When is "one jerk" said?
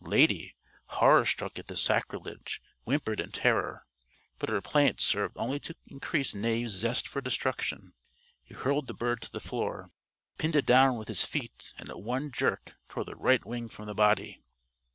12.01-12.73